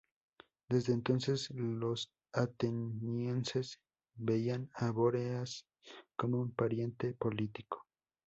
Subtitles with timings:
[0.67, 3.79] Desde entonces, los atenienses
[4.15, 5.67] veían a Bóreas
[6.15, 7.85] como un pariente político.